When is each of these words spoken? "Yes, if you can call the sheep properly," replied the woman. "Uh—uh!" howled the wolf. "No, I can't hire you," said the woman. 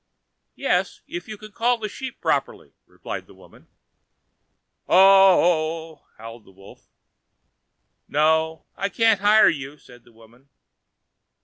"Yes, 0.55 1.01
if 1.07 1.27
you 1.27 1.37
can 1.37 1.51
call 1.51 1.77
the 1.77 1.87
sheep 1.87 2.19
properly," 2.21 2.73
replied 2.87 3.27
the 3.27 3.35
woman. 3.35 3.67
"Uh—uh!" 4.89 5.97
howled 6.17 6.43
the 6.45 6.51
wolf. 6.51 6.87
"No, 8.07 8.65
I 8.75 8.89
can't 8.89 9.19
hire 9.21 9.47
you," 9.47 9.77
said 9.77 10.03
the 10.03 10.11
woman. 10.11 10.49